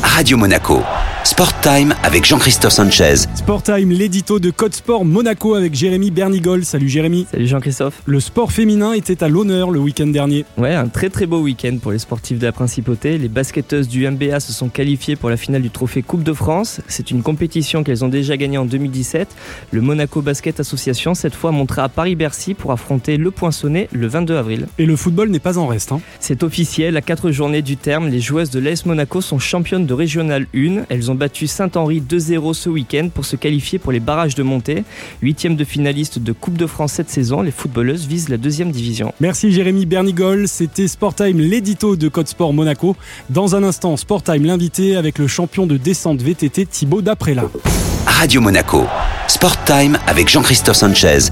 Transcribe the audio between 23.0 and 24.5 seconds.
le Poinçonnet le 22